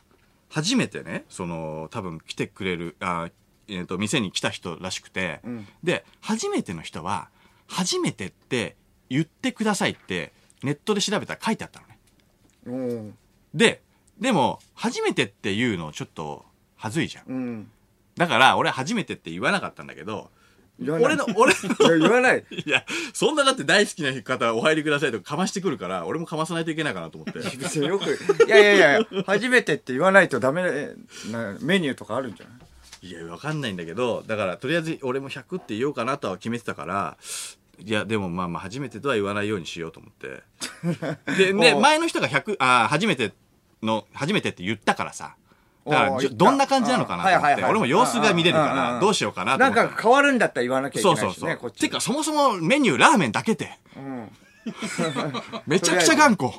[0.49, 3.29] 初めてねその多分来てくれるあ、
[3.67, 5.67] えー、と店に来た人らしくて、うん。
[5.83, 7.29] で初めての人は
[7.67, 8.75] 「初めてって
[9.09, 11.99] 言ってください」ってネットで調べたら書いてあったのね。
[12.65, 13.17] うん
[13.53, 13.81] で
[14.19, 17.25] でも初めてっていうのちょっと恥ずいじゃん。
[17.27, 17.71] うん。
[18.15, 20.29] だから俺初めてって言わなかったんだけど
[20.91, 21.99] 俺の俺の。
[21.99, 22.43] 言わない。
[22.65, 27.39] いやそんなだって大好きな方お入りくださいとかかましてくるから俺もかまさないといけないかなと思って。
[27.57, 28.05] 別によく
[28.45, 30.63] いやいやいや初めてって言わないとダメ
[31.31, 33.07] なメニューとかあるんじゃない？
[33.07, 37.17] いや、わかんないんだけど、だから、とりあえず俺も100って言おうかなとは決めてたから、
[37.77, 40.41] いや、でもまあまあ、初めてとは言わないようにしようと思って。
[41.35, 43.33] で、で、 前の人が100、あー初めて
[43.81, 45.35] の、初めてって言ったからさ。
[45.85, 51.57] だからどんな感じなのかなと思って、俺も様子が見れるから、どうしようかなとなん思ったのか変わるんだったら言わなきゃいけそないしねうそうそう。
[51.57, 54.31] こっちてか、そもそもメニューラーメンだけで、うん
[55.67, 56.53] めちゃくちゃ頑固。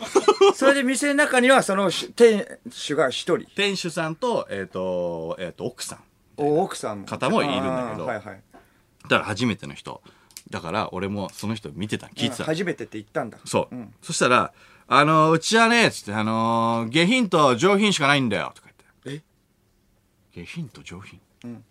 [0.54, 5.98] それで店の中にはそのし店主が一人店主さんと、えっ、と、えっ、と、奥さん。
[6.36, 8.42] お奥さんも方もいるんだけどあーはいはい
[9.02, 10.02] だから初めての人。
[10.48, 12.48] だから、俺もその人見てた、聞いてたうん。
[12.48, 13.74] 初めてって言ったんだそう。
[13.74, 14.52] んそしたら、
[14.92, 18.68] あの、うちはね、つって、あのー下品と上品しかないんだよ、とか
[19.04, 19.24] 言って。
[20.34, 21.64] 下品と上品、ん。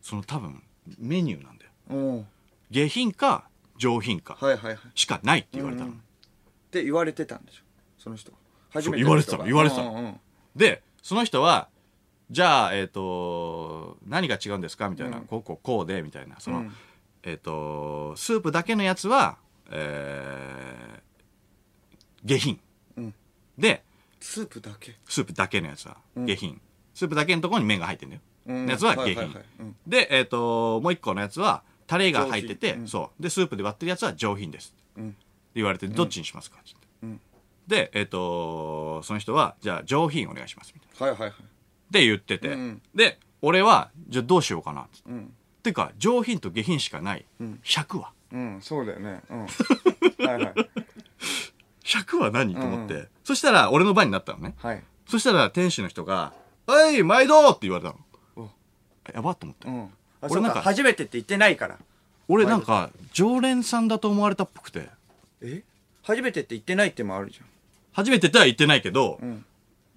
[0.00, 0.62] その多分、
[0.98, 1.70] メニューなんだよ。
[1.90, 1.94] う。
[2.20, 2.26] ん
[2.70, 3.44] 下品か
[3.76, 4.74] 上品かはいはいはい。
[4.76, 5.92] っしかないって言われたの。
[6.70, 7.62] て言われてたんでしょ？
[7.98, 8.38] その人は。
[8.70, 9.44] 初そう言われてたの。
[9.44, 9.90] 言われてたの。
[9.90, 10.20] うんうん。
[10.56, 11.68] で、その人は、
[12.30, 16.40] じゃあ、えっ、と、何が違うんですかみたいな、こうこうこうで、みたいな。
[16.40, 16.72] その、うん。
[17.22, 19.36] えっ、と、スープだけのやつは、
[19.70, 21.00] えー、
[22.24, 22.60] 下品。
[22.96, 23.14] うん。
[23.58, 23.82] で、
[24.20, 24.96] スープだけ。
[25.08, 26.26] スープだけのやつはん。
[26.26, 26.60] 下品、
[26.94, 28.66] スープだけのところに麺が入ってんだよ、うん。
[28.68, 29.44] やつは下品、はいはいはい。
[29.60, 29.76] うん。
[29.86, 32.88] でえっ、ともう一個のやつはタレが入ってて、うん。
[32.88, 33.22] そう。
[33.22, 34.74] でスープで割ってるやつは上品です。
[34.92, 35.16] ってうん。
[35.54, 36.70] 言われてどっちにしますかって。
[36.72, 37.20] 言って、うん。
[37.66, 41.06] でえっ、とその人はじゃあ上品お願いしますみたいな。
[41.06, 41.34] はいはいはい。
[41.90, 45.34] で言ってて、うんで俺はじゃあどうしようかなって、うん。
[45.62, 47.26] ていうか上品と下品しかない。
[47.42, 47.60] ん。
[47.64, 48.12] 100は。
[48.32, 49.20] うんそうだよね。
[49.30, 49.40] うん。
[50.26, 50.54] はいはい
[51.84, 52.54] 100は何？
[52.54, 54.54] と思って、うんそしたら俺の番になったのね。
[54.58, 54.82] はい。
[55.06, 56.32] そしたら店主の人が
[56.66, 57.98] 「おい毎度!」って言われたの。
[58.34, 58.50] お
[59.14, 59.90] やばっと思って、うん。
[60.22, 60.62] 俺なんかか。
[60.62, 61.78] 初めてって言ってないから。
[62.26, 64.88] 俺なんか常連さんだと思われたっぽくて。
[65.40, 65.62] え？
[66.02, 67.40] 初めてって言ってないってもあるじ
[67.92, 69.44] 初めてとは言ってないけど、ゃんうん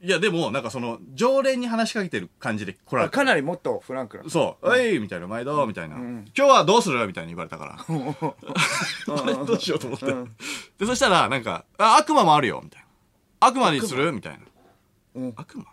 [0.06, 3.16] いやでもなんかその常連に話しかけてる感じで来られた。
[3.16, 4.30] あかなりもっとフランクな。
[4.30, 6.26] そう「おい!」みたいな「毎度!」みたいな、ん。
[6.38, 7.78] 今日はどうする?」みたいに言われたから。
[9.18, 10.36] あれどうしようと思って、うん。
[10.78, 12.88] でそしたらなんか「あ悪魔もあるよ」みたいな
[13.48, 14.40] 「悪魔にする?」みたいな
[15.16, 15.34] 「うん。
[15.36, 15.66] 悪魔？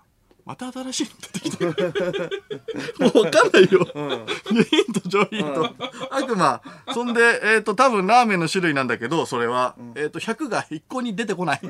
[0.46, 1.64] また新しいの出てきた
[3.04, 5.72] もう分かんないよ、下品と上品と、
[6.10, 6.60] 悪魔。
[6.92, 11.60] そんでえっ、と多分ラーメンの種類なんだけどそれは、えっ、と100が一向に出てこない、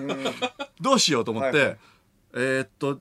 [0.80, 1.78] どうしようと思って、はいはい
[2.34, 3.00] えーっと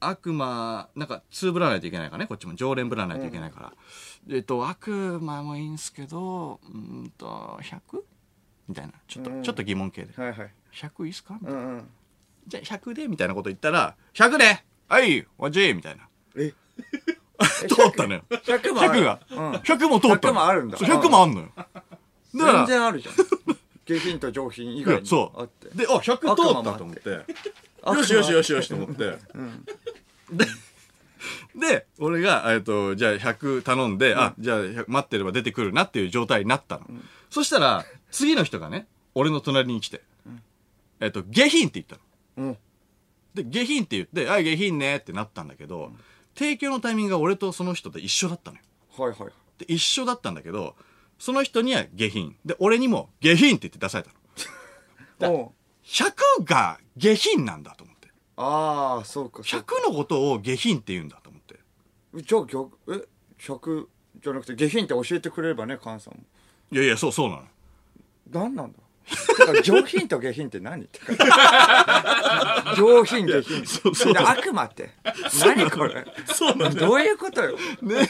[0.00, 2.54] 悪魔なんか2ぶらないといけないからねこっちも。
[2.54, 3.72] 常連ぶらないといけないから、
[4.30, 6.76] えっと悪魔もいいんすけどうー
[7.06, 8.00] んと 100?
[8.68, 8.92] みたいな。
[9.08, 9.42] ちょっと、うん。
[9.42, 10.12] ちょっと疑問系で。
[10.22, 10.52] はいはい。
[10.72, 11.38] 100いいっすか？
[11.40, 11.60] みたいな。
[11.60, 11.88] うんうん。
[12.46, 16.08] じゃあ100でみたいなこと言ったら100ではいわじみたいな。
[16.36, 16.52] え？
[17.68, 18.22] 通ったのよ。
[18.30, 19.00] 100もある。
[19.00, 19.52] 100が、うん。
[19.54, 20.78] 100も通ったの100もあるんだ。
[20.78, 21.52] そう100もあんのよ。
[21.56, 21.72] だか
[22.34, 23.14] ら全然あるじゃん
[23.88, 25.68] 下品と上品以い外にあって。
[25.68, 26.34] うであ100通った
[26.78, 27.10] と思って。
[27.10, 29.16] よしよしよしよしと思って、
[30.30, 30.46] で
[31.54, 36.84] で俺が、えっとじゃあ100頼んで、あじゃあ100待ってれば出てくるなっていう状態になったの、
[37.30, 40.02] そしたら次の人がね俺の隣に来て、
[41.00, 41.96] えっと下品って言った
[42.42, 42.48] の。
[42.48, 42.58] うん。
[43.34, 45.92] で下品って言って「あ下品ね」ってなったんだけど、
[46.34, 48.62] 提供のタイミングが俺とその人で一緒だったのよ。
[48.98, 49.32] はいはい。
[49.58, 50.76] で一緒だったんだけど
[51.18, 52.36] その人には下品。
[52.44, 54.04] で俺にも下品って言って出され
[55.18, 55.34] たの。
[55.42, 55.52] おう。
[55.84, 58.08] 100が下品なんだと思って。
[58.36, 59.42] ああそうか。
[59.44, 61.58] そうか100のことを下品って言うんだと思って。
[62.14, 63.04] じゃあ逆え
[63.40, 63.86] ？100
[64.22, 66.20] じゃなくて下品って教えてくれればね菅さんも。
[66.70, 67.42] いやいやそうそうなの。
[68.30, 68.78] 何なんだ？
[69.62, 70.84] 上品と下品って何？
[70.84, 71.00] って
[72.76, 73.66] 上品下品。
[73.66, 74.12] そうそう。
[74.12, 74.90] で悪魔って。
[75.44, 76.04] 何これ？
[76.26, 76.80] そうなんだ。
[76.80, 77.56] よどういうことよ？
[77.82, 78.06] ね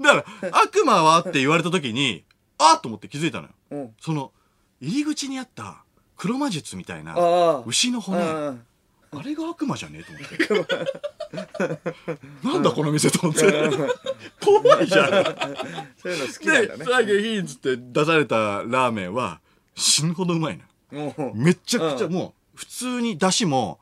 [0.00, 2.24] だから悪魔はって言われた時に
[2.58, 3.50] あっと思って気づいたのよ。
[3.70, 3.94] うん。
[4.00, 4.32] その
[4.80, 5.84] 入り口にあった
[6.16, 8.20] 黒魔術みたいな牛の骨。
[8.20, 8.62] うん
[9.12, 10.78] あれが悪魔じゃねえと思って。
[12.46, 13.42] なんだこの店と思って。
[14.40, 15.10] 怖いじゃん。
[16.00, 19.40] そういうの好きなんでだね下品っつって出されたラーメンは
[19.74, 20.58] 死ぬほどうまい
[20.92, 21.32] のよもう。
[21.34, 23.78] めちゃくちゃもう普通に出汁も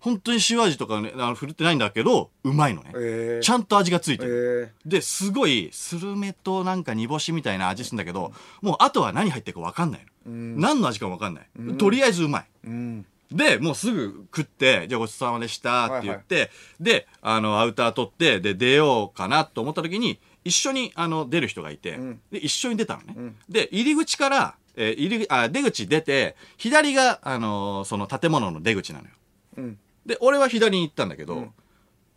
[0.00, 3.40] 本当に塩味とかねあの振るってないんだけどうまいのね、え。
[3.40, 12.46] ーちゃんと味がついてえる、ーですごいスルメとなんか煮干しみたいな味するんだけどもうあとは何入ってるか分かんないの、何の味かも分かんない、とりあえずうまい。
[12.64, 13.06] うん。
[13.30, 16.50] で、もうすぐ食って、じゃあごちそうさまでしたって言って、
[16.80, 22.20] で、あの、アウター取って、で、出ようかなと思った時に、一緒に、あの、出る人がいて、ん。
[22.32, 23.34] で、一緒に出たのね。
[23.48, 29.10] で、入り口から、えー入り、あ、出口出て、左が、あのーその建物の出口なのよ。
[29.58, 31.52] うんで、俺は左に行ったんだけど、ん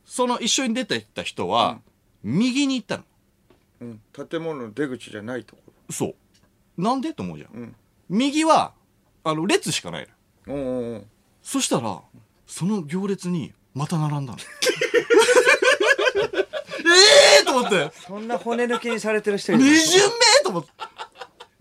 [0.05, 1.79] その一緒に出てった人は、
[2.23, 3.03] 右に行ったの。
[3.81, 6.81] うん建物の出口じゃないとこそう。
[6.81, 7.59] なんでと思うじゃん。
[7.61, 7.75] ん
[8.09, 8.73] 右右は、
[9.23, 10.07] あの、列しかない
[10.47, 10.53] の。
[10.55, 11.07] ろう
[11.41, 12.01] そしたら、
[12.47, 14.37] その行列にまた並んだの。
[16.83, 20.71] ええと思って、そんな骨抜きにされてる人いる20の名と思って、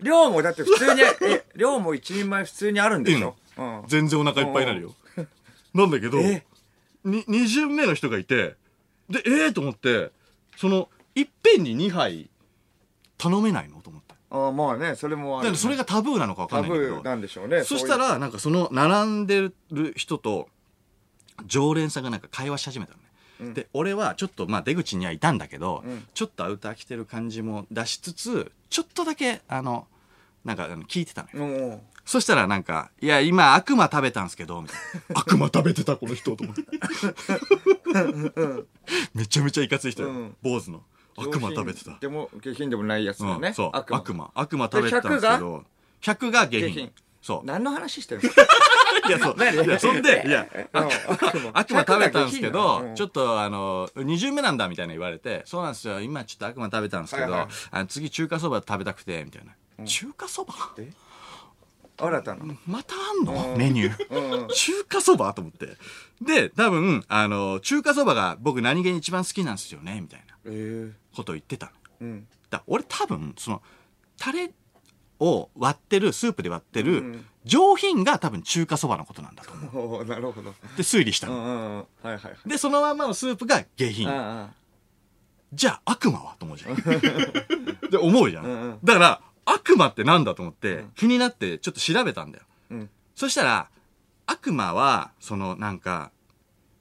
[0.01, 3.35] 量もだって普通にえ量も一人前普通にあるんでしょ？
[3.57, 3.83] うん。
[3.87, 4.95] 全然お腹いっぱいになるよ。
[5.73, 6.43] なんだけど、え？
[7.03, 8.55] に20名の人がいて、
[9.09, 10.11] で、ええと思って、
[10.57, 12.29] その、いっぺんに2杯
[13.17, 13.81] 頼めないの？
[13.81, 14.15] と思って。
[14.33, 16.95] ああまあねそれもあるだからそれがタブーなのかわかタんないけど。
[16.95, 17.03] ブー。
[17.03, 20.47] なんでしょうねそしたら、なんかその、並んでる人と、
[21.45, 22.99] 常連さんがなんか会話し始めたの。
[22.99, 23.00] ね。
[23.53, 26.07] で、俺はちょっと、まあ出口にはいたんだけど、ん。
[26.13, 29.87] ちょっとアウター着てる感じも出しつつ、ちょっとだけ、あの、
[30.45, 31.81] なんか聞いてたのよ。
[32.05, 34.77] そしたらなんか、いや、今悪魔食べたんすけど、みたい
[35.09, 35.19] な。
[35.21, 36.63] 悪魔食べてた、この人、と思って。
[39.13, 40.35] めちゃめちゃいかつい人よ、うん。
[40.41, 40.83] 坊主の。
[41.17, 41.97] 悪魔食べてた。
[41.99, 43.49] でも下品でもないやつだよね。
[43.49, 43.69] うんそう。
[43.73, 44.31] 悪魔。
[44.33, 44.65] 悪魔。
[44.65, 45.65] 食べてたんですけど。
[46.01, 46.69] 100が下品。
[46.69, 46.91] 下品。
[47.21, 47.45] そう。
[47.45, 48.29] 何の話してるの？
[49.07, 49.35] いやそう。
[49.37, 50.89] 何いやそんでいやうん。
[51.53, 57.47] 悪魔食べたんですけ100が下品などちょっとあの2巡目なんだみたいな言われてそうなんですよ今ちょっと悪魔食べたんですけど、
[57.87, 59.45] 次中華そば食べたくてみたい
[59.77, 60.53] な、中華そば？
[61.97, 62.45] 新たな？
[62.65, 63.57] またあんの、うん。
[63.57, 65.77] メニュー、中華そばと思って。
[66.21, 71.71] で多分あの中華そばが僕何気に一番好きなんですよねみたいなえことを言ってたの。
[72.01, 72.27] えうん。
[72.49, 73.61] だ俺多分その
[74.17, 74.51] タレ
[75.21, 80.05] を割ってるスープで割ってるうん上品が多分中華そばのことなんだと思う。
[80.05, 80.51] なるほど。
[80.51, 81.87] で推理したの、
[82.45, 84.07] でそのまんまのスープが下品。
[84.07, 84.51] あ
[85.51, 86.35] じゃあ悪魔は？
[86.37, 86.75] と思うじゃん。
[87.89, 92.87] で思うじゃん、だから悪魔ってなんだと思って気になってちょっと調べたんだよ。
[93.15, 93.69] そしたら
[94.27, 96.11] 悪魔はそのなんか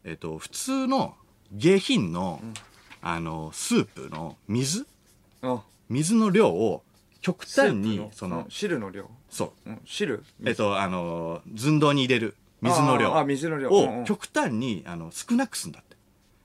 [0.04, 1.16] えっ、と普通の
[1.52, 2.42] 下品の、
[3.00, 4.86] あのスープの水？
[5.40, 5.62] あ。
[5.88, 6.82] 水の量を
[7.20, 8.44] 極端にそのうん。
[8.48, 9.10] 汁の量。
[9.28, 9.70] そう。
[9.70, 9.80] うん。
[9.84, 10.24] 汁？
[10.44, 13.12] えっと、あの、寸胴に入れる水の量。
[13.12, 15.96] を極端にあの少なくすんだって。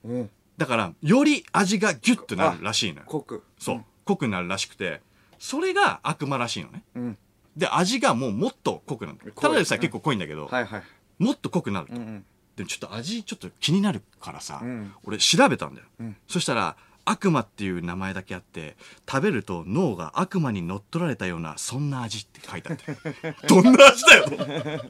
[0.04, 0.30] うん。
[0.56, 3.04] だから、より味がギュッとなるらしいのよ。
[3.06, 3.42] 濃く。
[3.58, 3.84] そう。
[4.04, 5.02] 濃くなるらしくて、
[5.38, 6.82] それが悪魔らしいのね。
[6.94, 7.18] うん。
[7.56, 9.32] で、味がもうもっと濃くなる。
[9.34, 10.82] ただでさえ結構濃いんだけど、はいはい。
[11.18, 11.94] もっと濃くなると。
[11.94, 12.24] うんうん。
[12.56, 14.92] でもちょっと味ちょっと気になるからさ、うん。
[15.04, 15.86] 俺調べたんだよ。
[16.00, 16.16] うん。
[16.26, 18.76] そしたら、悪魔っていう名前だけあって、
[19.08, 22.94] 食べると脳が悪魔に乗っ取られたような、そんな味って書いてあって。
[23.48, 24.26] どんな味だよ！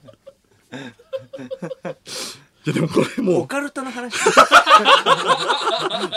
[2.66, 4.14] いやでもこれもオカルトの話？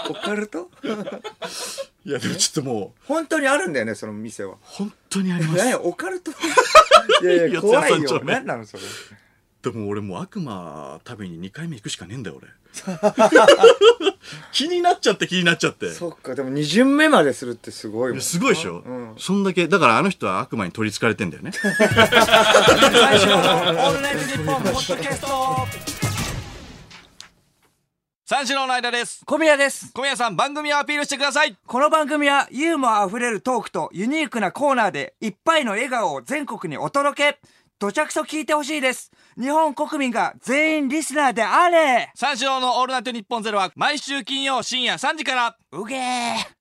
[0.09, 0.71] オカルト？
[0.83, 0.87] う、
[2.09, 4.55] いやでもちょっともう、本当にあるんだよねその店は。
[4.61, 5.57] 本当にあります。
[5.57, 6.31] 何やオカルト？
[6.31, 8.21] いやいや怖いよ。
[8.23, 8.83] 何なのそれ？
[9.61, 12.47] でも俺もう悪魔食べに2回目行くしかねえんだよ俺。
[14.51, 15.89] 気になっちゃって気になっちゃって。
[15.91, 19.15] そっかでも2巡目までするってすごいもんすごいでしょ、うん。
[19.17, 21.51] そんだけ、だからあの人は悪魔に取り憑かれてんだよね。
[21.51, 25.89] 最初のオールナイトニッポンポッドキャスト。
[28.29, 29.25] 三四郎の間です。
[29.25, 29.91] 小宮です。
[29.91, 31.57] 小宮さん番組をアピールしてください。
[31.65, 37.39] この番組はユーモアあふれるトークとユニークなコーナーでいっぱいの笑顔を全国にお届け
[37.79, 39.09] どちゃくそ聞いてほしいです。
[39.39, 42.11] 日本国民が全員リスナーであれ。
[42.13, 45.55] 三四郎のオールナイトニッポンゼロは毎週金曜深夜3時から。
[45.71, 46.58] うげー